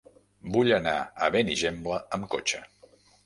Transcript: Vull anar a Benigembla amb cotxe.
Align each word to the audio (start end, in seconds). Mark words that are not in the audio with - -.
Vull 0.55 0.69
anar 0.77 0.93
a 1.25 1.29
Benigembla 1.37 1.99
amb 2.19 2.27
cotxe. 2.35 2.63